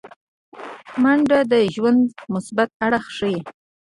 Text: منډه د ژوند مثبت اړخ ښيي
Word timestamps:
منډه 1.01 1.39
د 1.51 1.53
ژوند 1.75 2.03
مثبت 2.33 2.69
اړخ 2.85 3.05
ښيي 3.17 3.37